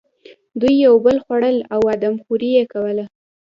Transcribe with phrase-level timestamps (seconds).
[0.59, 3.05] دوی یو بل خوړل او آدم خوري یې کوله.